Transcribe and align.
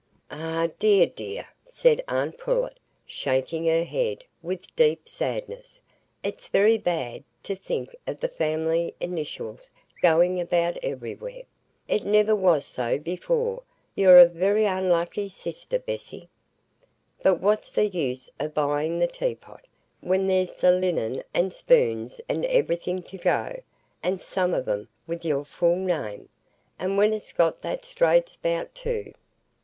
"Ah, 0.31 0.67
dear, 0.79 1.05
dear!" 1.05 1.45
said 1.67 2.03
aunt 2.07 2.39
Pullet, 2.39 2.79
shaking 3.05 3.67
her 3.67 3.83
head 3.83 4.23
with 4.41 4.65
deep 4.75 5.07
sadness, 5.07 5.79
"it's 6.23 6.47
very 6.47 6.75
bad,—to 6.79 7.55
think 7.55 7.95
o' 8.07 8.13
the 8.15 8.27
family 8.27 8.95
initials 8.99 9.71
going 10.01 10.41
about 10.41 10.75
everywhere—it 10.81 12.03
niver 12.03 12.33
was 12.35 12.65
so 12.65 12.97
before; 12.97 13.61
you're 13.93 14.17
a 14.17 14.25
very 14.25 14.65
unlucky 14.65 15.29
sister, 15.29 15.77
Bessy. 15.77 16.27
But 17.21 17.35
what's 17.39 17.71
the 17.71 17.85
use 17.85 18.27
o' 18.39 18.47
buying 18.47 18.97
the 18.97 19.05
teapot, 19.05 19.65
when 19.99 20.25
there's 20.25 20.55
the 20.55 20.71
linen 20.71 21.21
and 21.31 21.53
spoons 21.53 22.19
and 22.27 22.43
everything 22.45 23.03
to 23.03 23.19
go, 23.19 23.61
and 24.01 24.19
some 24.19 24.55
of 24.55 24.67
'em 24.67 24.89
with 25.05 25.23
your 25.23 25.45
full 25.45 25.75
name,—and 25.77 26.97
when 26.97 27.13
it's 27.13 27.31
got 27.33 27.61
that 27.61 27.85
straight 27.85 28.29
spout, 28.29 28.73
too." 28.73 29.13